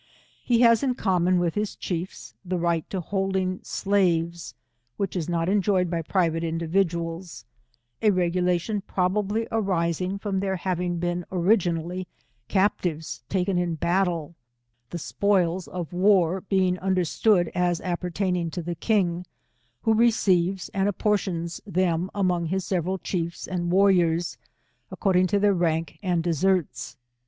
[0.43, 2.33] He has ia | common with his ctiiefs.
[2.43, 4.55] the right of holding slaves,
[4.97, 7.45] which is not enjoyed by private individuals,
[8.01, 12.07] a regu lation probably arising from their having been origi* Dally
[12.47, 14.33] captives taken in battle,
[14.89, 19.27] the spoils of war being understood as appertaining to the king,'
[19.83, 24.39] who receives and apportions them among his several^ chiefs and warriors,
[24.89, 26.95] according to their rank and d« lerts.